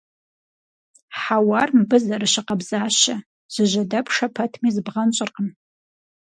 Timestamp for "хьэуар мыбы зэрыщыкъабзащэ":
1.19-3.15